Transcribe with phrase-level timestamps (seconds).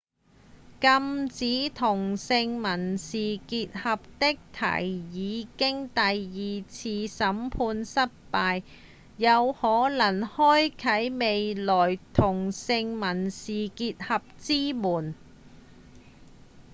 [0.81, 4.65] 禁止同性民事結合的提
[5.11, 8.63] 議經第二次宣判失敗
[9.17, 15.13] 有可能開啟未來同性民事結合之門